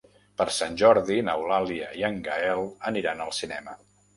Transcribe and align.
Per 0.41 0.45
Sant 0.55 0.77
Jordi 0.81 1.17
n'Eulàlia 1.27 1.91
i 1.99 2.07
en 2.11 2.19
Gaël 2.29 2.65
aniran 2.93 3.23
al 3.27 3.35
cinema. 3.43 3.79